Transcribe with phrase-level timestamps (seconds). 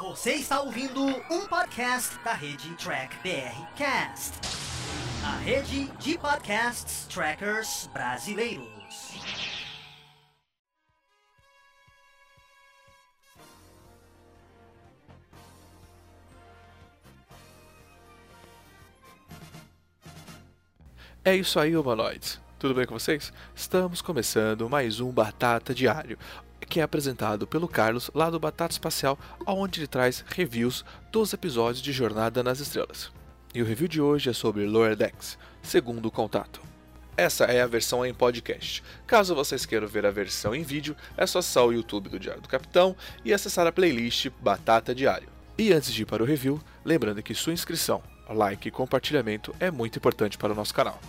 [0.00, 4.32] Você está ouvindo um podcast da rede Track BR Cast,
[5.24, 8.66] a rede de podcasts trackers brasileiros.
[21.24, 22.40] É isso aí, humanoides.
[22.58, 23.32] Tudo bem com vocês?
[23.54, 26.18] Estamos começando mais um Batata Diário,
[26.64, 31.82] que é apresentado pelo Carlos lá do Batata Espacial, onde ele traz reviews dos episódios
[31.82, 33.10] de Jornada nas Estrelas.
[33.54, 36.60] E o review de hoje é sobre Lower Decks, segundo contato.
[37.16, 38.82] Essa é a versão em podcast.
[39.06, 42.42] Caso vocês queiram ver a versão em vídeo, é só acessar o YouTube do Diário
[42.42, 45.28] do Capitão e acessar a playlist Batata Diário.
[45.56, 49.70] E antes de ir para o review, lembrando que sua inscrição, like e compartilhamento é
[49.70, 51.00] muito importante para o nosso canal.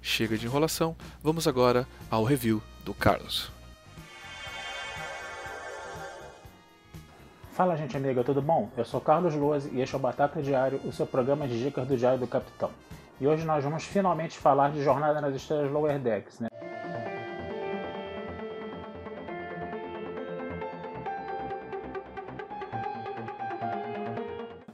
[0.00, 3.61] Chega de enrolação, vamos agora ao review do Carlos.
[7.52, 8.70] Fala gente amiga, tudo bom?
[8.78, 11.86] Eu sou Carlos Lose e este é o Batata Diário, o seu programa de dicas
[11.86, 12.70] do Diário do Capitão.
[13.20, 16.48] E hoje nós vamos finalmente falar de Jornada nas Estrelas Lower Decks, né?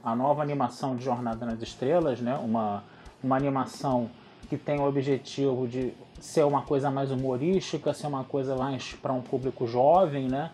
[0.01, 2.35] A nova animação de Jornada nas Estrelas, né?
[2.37, 2.85] Uma,
[3.21, 4.09] uma animação
[4.47, 9.11] que tem o objetivo de ser uma coisa mais humorística, ser uma coisa mais para
[9.11, 10.49] um público jovem, né?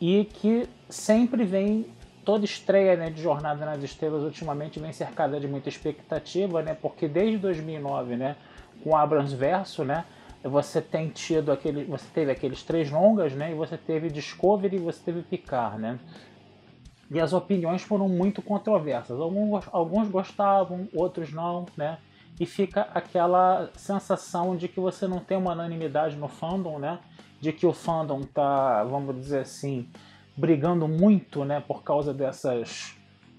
[0.00, 1.86] E que sempre vem
[2.24, 6.74] toda estreia né, de Jornada nas Estrelas ultimamente vem cercada de muita expectativa, né?
[6.74, 8.36] Porque desde 2009, né,
[8.82, 10.04] com Abrams Verso, né,
[10.42, 13.52] você tem tido aquele, você teve aqueles três longas, né?
[13.52, 15.98] E você teve Discovery e você teve Picard, né?
[17.10, 19.20] E as opiniões foram muito controversas.
[19.20, 21.98] Alguns, alguns gostavam, outros não, né?
[22.38, 26.98] E fica aquela sensação de que você não tem uma unanimidade no fandom, né?
[27.46, 29.88] De que o fandom tá, vamos dizer assim,
[30.36, 31.60] brigando muito, né?
[31.60, 32.92] Por causa dessas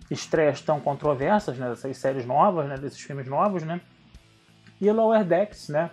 [0.09, 1.67] estreias tão controversas, né?
[1.67, 2.77] Dessas séries novas, né?
[2.77, 3.81] Desses filmes novos, né?
[4.79, 5.91] E Lower Decks, né?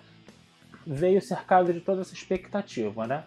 [0.87, 3.25] Veio cercado de toda essa expectativa, né?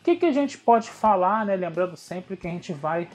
[0.00, 1.54] O que, que a gente pode falar, né?
[1.54, 3.10] Lembrando sempre que a gente vai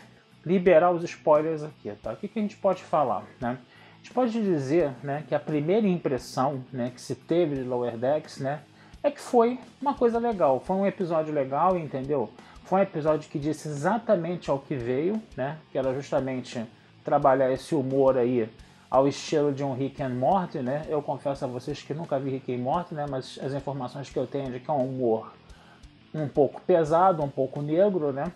[0.46, 2.13] liberar os spoilers aqui, tá?
[2.13, 3.57] O que, que a gente pode falar, né?
[3.94, 7.97] A gente pode dizer, né, que a primeira impressão, né, que se teve de Lower
[7.97, 8.62] Decks, né,
[9.03, 12.30] é que foi uma coisa legal, foi um episódio legal, entendeu?
[12.64, 16.66] Foi um episódio que disse exatamente ao que veio, né, que era justamente
[17.03, 18.50] trabalhar esse humor aí
[18.90, 20.86] ao estilo de um Rick and Morty, né?
[20.88, 24.18] Eu confesso a vocês que nunca vi Rick and Morty, né, mas as informações que
[24.18, 25.34] eu tenho de que é um humor
[26.14, 28.31] um pouco pesado, um pouco negro, né?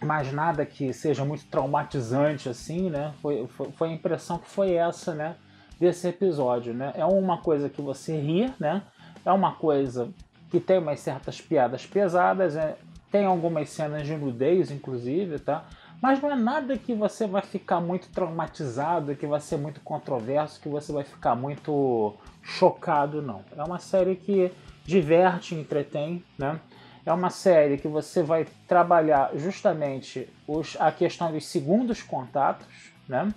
[0.00, 3.12] mas nada que seja muito traumatizante assim, né?
[3.20, 5.36] Foi, foi, foi, a impressão que foi essa, né?
[5.78, 6.92] Desse episódio, né?
[6.94, 8.82] É uma coisa que você ri, né?
[9.24, 10.10] É uma coisa
[10.50, 12.74] que tem umas certas piadas pesadas, né?
[13.10, 15.64] tem algumas cenas de nudez, inclusive, tá?
[16.00, 20.60] Mas não é nada que você vai ficar muito traumatizado, que vai ser muito controverso,
[20.60, 23.44] que você vai ficar muito chocado, não.
[23.54, 24.50] É uma série que
[24.84, 26.58] diverte, entretém, né?
[27.04, 33.34] É uma série que você vai trabalhar justamente os, a questão dos segundos contatos, né?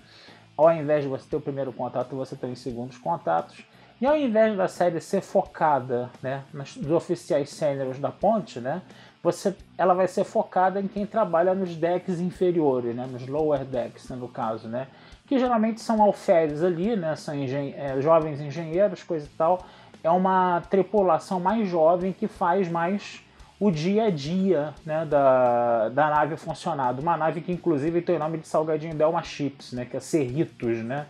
[0.56, 3.64] Ao invés de você ter o primeiro contato, você tem os segundos contatos.
[4.00, 8.82] E ao invés da série ser focada né, nos oficiais sêniores da ponte, né,
[9.22, 14.08] você, ela vai ser focada em quem trabalha nos decks inferiores, né, nos lower decks,
[14.08, 14.88] né, no caso, né,
[15.26, 19.64] que geralmente são alferes ali, né, são engen é, jovens engenheiros, coisa e tal.
[20.02, 23.22] É uma tripulação mais jovem que faz mais
[23.58, 26.98] o dia a dia né, da, da nave funcionar.
[27.00, 30.78] Uma nave que inclusive tem o nome de Salgadinho Delma Chips, né, que é Cerritos,
[30.84, 31.06] né?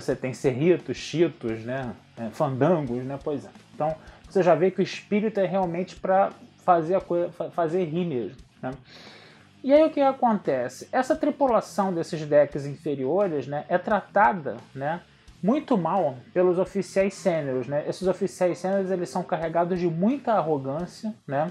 [0.00, 3.18] Você tem Cerritos, Cheetos, né, é, Fandangos, né?
[3.22, 3.48] Pois é.
[3.74, 3.96] Então
[4.28, 8.36] você já vê que o espírito é realmente para fazer a coisa, fazer rir mesmo.
[8.62, 8.70] Né?
[9.64, 10.88] E aí o que acontece?
[10.92, 15.00] Essa tripulação desses decks inferiores né, é tratada né,
[15.42, 17.66] muito mal pelos oficiais sêniores.
[17.66, 17.84] Né?
[17.88, 21.50] Esses oficiais sêniores eles são carregados de muita arrogância, né?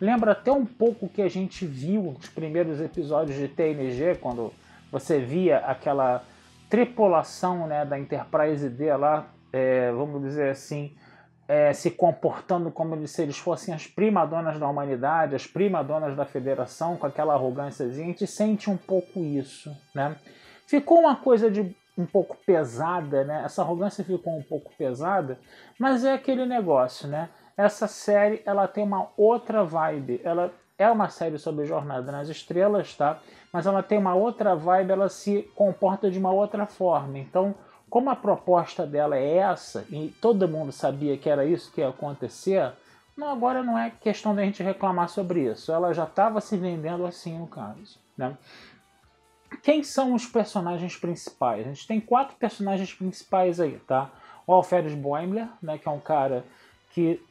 [0.00, 4.52] Lembra até um pouco o que a gente viu nos primeiros episódios de TNG, quando
[4.92, 6.22] você via aquela
[6.68, 10.94] tripulação né, da Enterprise D lá, é, vamos dizer assim,
[11.48, 16.96] é, se comportando como se eles fossem as primadonas da humanidade, as primadonas da federação,
[16.96, 17.86] com aquela arrogância.
[17.86, 19.74] A gente sente um pouco isso.
[19.94, 20.14] Né?
[20.66, 23.42] Ficou uma coisa de um pouco pesada, né?
[23.44, 25.38] essa arrogância ficou um pouco pesada,
[25.78, 27.28] mas é aquele negócio, né?
[27.56, 30.20] Essa série ela tem uma outra vibe.
[30.22, 33.20] Ela é uma série sobre Jornada nas Estrelas, tá?
[33.52, 37.18] Mas ela tem uma outra vibe, ela se comporta de uma outra forma.
[37.18, 37.54] Então,
[37.88, 41.88] como a proposta dela é essa, e todo mundo sabia que era isso que ia
[41.88, 42.72] acontecer,
[43.16, 45.72] não, agora não é questão da gente reclamar sobre isso.
[45.72, 47.98] Ela já estava se vendendo assim no caso.
[48.16, 48.36] Né?
[49.62, 51.66] quem são os personagens principais?
[51.66, 54.10] A gente tem quatro personagens principais aí, tá?
[54.46, 56.44] O Alferes Boimler, né, que é um cara
[56.92, 57.22] que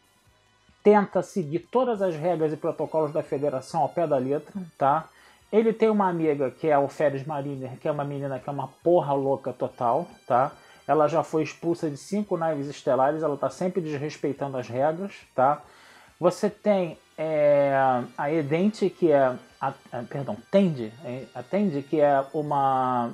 [0.83, 5.09] tenta seguir todas as regras e protocolos da federação ao pé da letra, tá?
[5.51, 8.51] Ele tem uma amiga que é a Alferes Mariner, que é uma menina que é
[8.51, 10.51] uma porra louca total, tá?
[10.87, 15.61] Ela já foi expulsa de cinco naves estelares, ela tá sempre desrespeitando as regras, tá?
[16.19, 17.73] Você tem é,
[18.17, 19.35] a Edente, que é.
[19.59, 23.11] A, a, perdão, Tende, é, a Tende, que é uma.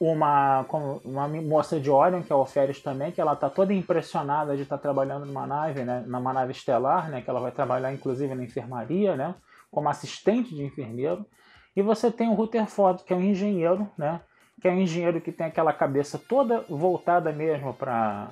[0.00, 0.64] Uma,
[1.04, 4.62] uma moça de Orion, que é a Oferis também, que ela está toda impressionada de
[4.62, 8.32] estar tá trabalhando numa nave, né, numa nave estelar, né, que ela vai trabalhar inclusive
[8.32, 9.34] na enfermaria, né,
[9.72, 11.26] como assistente de enfermeiro.
[11.74, 14.20] E você tem o Rutherford, que é um engenheiro, né,
[14.60, 18.28] que é um engenheiro que tem aquela cabeça toda voltada mesmo para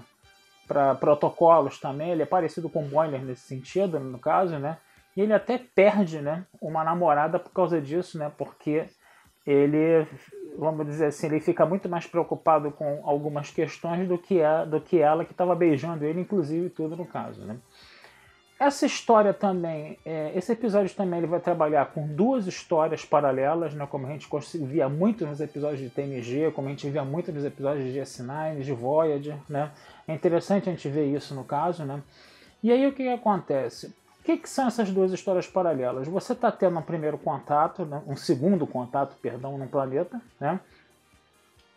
[0.66, 4.78] para protocolos também, ele é parecido com o Boiler nesse sentido, no caso, né?
[5.16, 8.30] E ele até perde, né, uma namorada por causa disso, né?
[8.36, 8.86] Porque
[9.46, 10.06] ele,
[10.58, 14.80] vamos dizer assim, ele fica muito mais preocupado com algumas questões do que, a, do
[14.80, 17.56] que ela que estava beijando ele, inclusive tudo no caso, né?
[18.58, 23.86] Essa história também, é, esse episódio também ele vai trabalhar com duas histórias paralelas, né,
[23.86, 24.26] como a gente
[24.64, 28.62] via muito nos episódios de TNG, como a gente via muito nos episódios de S9,
[28.62, 29.72] de Voyager, né?
[30.08, 32.02] É interessante a gente ver isso no caso, né?
[32.62, 33.94] E aí o que acontece?
[34.26, 36.08] Que, que, são essas duas histórias paralelas?
[36.08, 38.02] Você está tendo um primeiro contato, né?
[38.08, 40.58] um segundo contato, perdão, no planeta, né?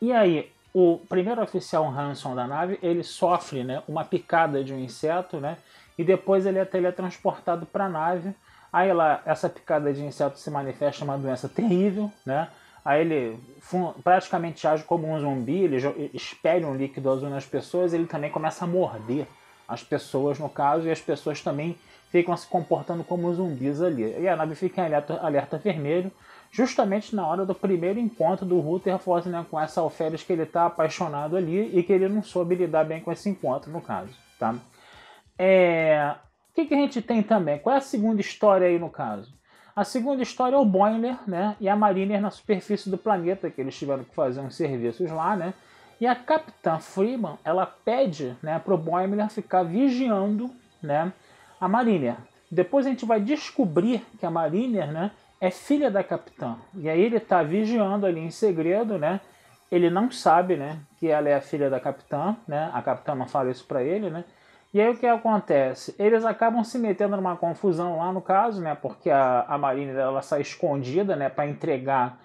[0.01, 4.80] E aí o primeiro oficial Hanson da nave ele sofre, né, uma picada de um
[4.80, 5.57] inseto, né?
[5.96, 8.34] e depois ele é teletransportado para a nave.
[8.74, 12.48] Aí lá, essa picada de inseto se manifesta uma doença terrível, né?
[12.84, 13.40] Aí ele
[14.04, 15.78] praticamente age como um zumbi, ele
[16.13, 19.28] espelha um líquido azul nas pessoas, ele também começa a morder
[19.68, 21.78] as pessoas, no caso, e as pessoas também
[22.10, 24.20] ficam se comportando como zumbis ali.
[24.20, 26.12] E a nave fica em alerta, alerta vermelho,
[26.52, 30.66] justamente na hora do primeiro encontro do Rutherford né, com essa alferes que ele está
[30.66, 34.14] apaixonado ali e que ele não soube lidar bem com esse encontro, no caso.
[34.38, 34.56] Tá?
[35.38, 36.16] É...
[36.52, 37.60] O que, que a gente tem também?
[37.60, 39.32] Qual é a segunda história aí no caso?
[39.76, 43.62] A segunda história é o Boiler né, e a Mariner na superfície do planeta, que
[43.62, 45.54] eles tiveram que fazer uns serviços lá, né?
[46.02, 50.50] E a Capitã Freeman, ela pede né, para o Boimler ficar vigiando
[50.82, 51.12] né,
[51.60, 52.16] a Mariner.
[52.52, 56.56] Depois a gente vai descobrir que a Mariner né, é filha da Capitã.
[56.76, 59.22] E aí ele está vigiando ali em segredo, né?
[59.72, 62.72] Ele não sabe né, que ela é a filha da Capitã, né?
[62.74, 64.24] A Capitã não fala isso para ele, né?
[64.74, 65.96] E aí o que acontece?
[65.98, 68.76] Eles acabam se metendo numa confusão lá no caso, né?
[68.76, 71.30] Porque a, a Marina ela sai escondida, né?
[71.30, 72.20] Para entregar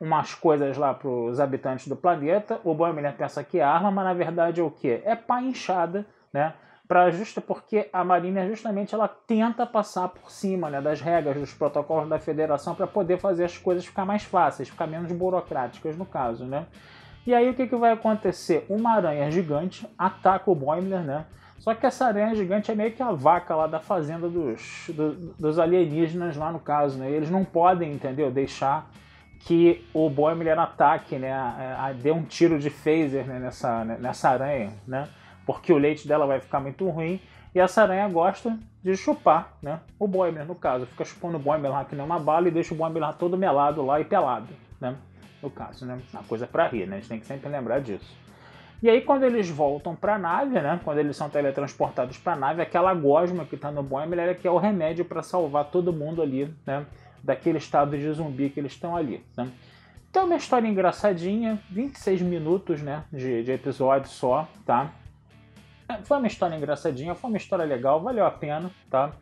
[0.00, 2.60] umas coisas lá para os habitantes do planeta.
[2.64, 5.02] O Boimler pensa que é arma, mas na verdade é o que?
[5.04, 6.54] É pá inchada, né?
[6.86, 11.54] Para justa porque a Marinha justamente ela tenta passar por cima né, das regras dos
[11.54, 16.04] protocolos da Federação para poder fazer as coisas ficar mais fáceis, ficar menos burocráticas no
[16.04, 16.66] caso, né?
[17.26, 18.66] E aí o que, que vai acontecer?
[18.68, 21.24] Uma aranha gigante ataca o Boimler, né?
[21.58, 25.14] Só que essa aranha gigante é meio que a vaca lá da fazenda dos, do,
[25.38, 27.10] dos alienígenas lá no caso, né?
[27.10, 28.30] Eles não podem, entendeu?
[28.30, 28.90] Deixar
[29.40, 31.32] que o Boimler ataque, né?
[31.32, 33.38] A, a, dê um tiro de phaser né?
[33.38, 35.08] nessa, nessa aranha, né?
[35.46, 37.20] Porque o leite dela vai ficar muito ruim.
[37.54, 39.80] E essa aranha gosta de chupar, né?
[39.98, 40.86] O Boimler, no caso.
[40.86, 43.36] Fica chupando o Boimler lá que nem uma bala e deixa o Boimler lá todo
[43.36, 44.48] melado lá e pelado,
[44.80, 44.96] né?
[45.42, 46.00] No caso, né?
[46.12, 46.96] Uma coisa para rir, né?
[46.96, 48.24] A gente tem que sempre lembrar disso.
[48.84, 52.36] E aí quando eles voltam para a nave, né, quando eles são teletransportados para a
[52.36, 55.90] nave, aquela gosma que está no Boeing é que é o remédio para salvar todo
[55.90, 56.84] mundo ali, né,
[57.22, 59.24] daquele estado de zumbi que eles estão ali.
[59.38, 59.48] Né.
[60.10, 64.92] Então uma história engraçadinha, 26 minutos né, de, de episódio só, tá?
[66.04, 69.12] Foi uma história engraçadinha, foi uma história legal, valeu a pena, tá?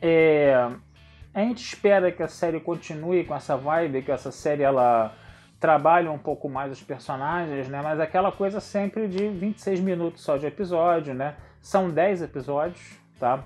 [0.00, 0.54] É,
[1.34, 5.14] a gente espera que a série continue com essa vibe, que essa série ela
[5.58, 7.80] trabalham um pouco mais os personagens, né?
[7.82, 11.36] Mas aquela coisa sempre de 26 minutos só de episódio, né?
[11.60, 13.44] São 10 episódios, tá?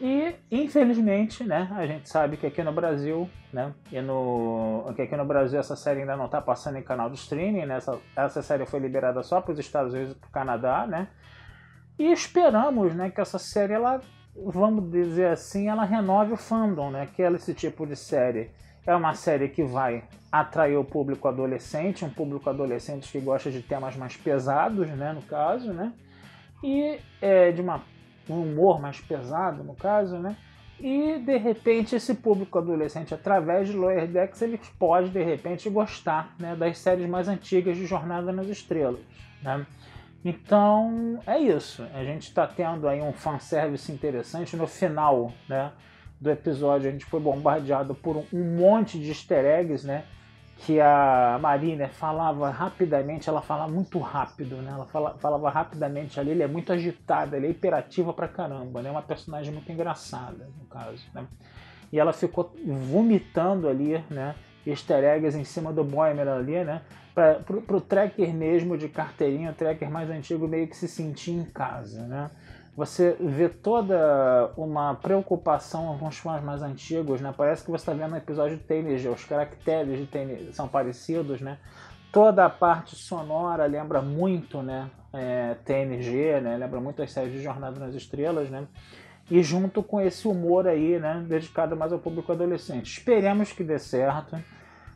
[0.00, 5.16] E infelizmente, né, a gente sabe que aqui no Brasil, né, e no que aqui
[5.16, 7.76] no Brasil essa série ainda não está passando em canal de streaming, né?
[7.76, 11.08] Essa, essa série foi liberada só para os Estados Unidos e para o Canadá, né?
[11.98, 14.00] E esperamos, né, que essa série ela,
[14.34, 17.08] vamos dizer assim, ela renove o fandom, né?
[17.14, 18.50] Que é esse tipo de série
[18.86, 23.60] é uma série que vai atrair o público adolescente, um público adolescente que gosta de
[23.60, 25.92] temas mais pesados, né, no caso, né?
[26.62, 27.82] E é de uma,
[28.30, 30.36] um humor mais pesado, no caso, né?
[30.78, 36.34] E de repente esse público adolescente, através de Lower Decks, ele pode de repente gostar
[36.38, 39.00] né, das séries mais antigas de Jornada nas Estrelas.
[39.42, 39.66] Né?
[40.28, 41.86] Então é isso.
[41.94, 45.72] A gente está tendo aí um fanservice interessante no final, né?
[46.20, 50.04] do episódio, a gente foi bombardeado por um monte de easter eggs, né?
[50.58, 54.70] que a Marina falava rapidamente, ela fala muito rápido, né?
[54.72, 58.90] Ela fala, falava rapidamente ali, ele é muito agitada, ele é hiperativa pra caramba, né?
[58.90, 61.26] Uma personagem muito engraçada, no caso, né?
[61.92, 64.34] E ela ficou vomitando ali, né?
[64.66, 66.80] Easter eggs em cima do Boimer ali, né?
[67.16, 71.44] Para pro tracker mesmo de carteirinha, o tracker mais antigo meio que se sentir em
[71.44, 72.30] casa, né?
[72.76, 77.32] você vê toda uma preocupação com os fãs mais antigos, né?
[77.34, 81.40] Parece que você está vendo um episódio de TNG, os caracteres de TNG são parecidos,
[81.40, 81.56] né?
[82.12, 84.90] Toda a parte sonora lembra muito, né?
[85.10, 86.58] É, TNG, né?
[86.58, 88.66] Lembra muito as séries de Jornada nas Estrelas, né?
[89.30, 91.24] E junto com esse humor aí, né?
[91.26, 92.98] Dedicado mais ao público adolescente.
[92.98, 94.38] Esperemos que dê certo.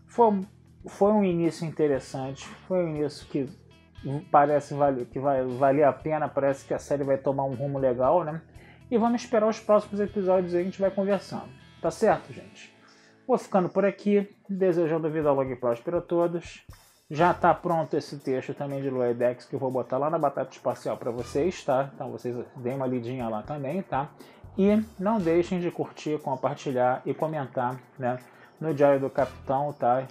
[0.06, 0.40] Foi,
[0.86, 3.48] foi um início interessante, foi um início que
[4.30, 4.74] parece
[5.12, 8.40] que vai valer a pena, parece que a série vai tomar um rumo legal, né?
[8.90, 11.48] E vamos esperar os próximos episódios e a gente vai conversando.
[11.82, 12.74] Tá certo, gente?
[13.26, 16.66] Vou ficando por aqui, desejando vida longa e próspera a todos.
[17.10, 20.50] Já está pronto esse texto também de Loedex que eu vou botar lá na Batata
[20.50, 21.90] Espacial para vocês, tá?
[21.94, 24.08] Então vocês deem uma lidinha lá também, tá?
[24.56, 28.18] E não deixem de curtir, compartilhar e comentar, né?
[28.60, 30.06] No Diário do Capitão, tá?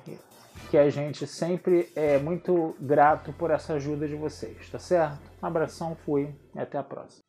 [0.69, 5.19] Que a gente sempre é muito grato por essa ajuda de vocês, tá certo?
[5.41, 7.28] Um abração, fui e até a próxima.